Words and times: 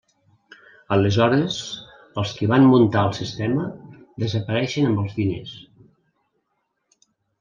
Aleshores 0.95 1.57
els 2.21 2.33
qui 2.39 2.49
van 2.53 2.65
muntar 2.71 3.03
el 3.09 3.13
sistema 3.19 3.67
desapareixen 4.25 4.89
amb 4.89 5.03
els 5.05 5.15
diners. 5.21 5.53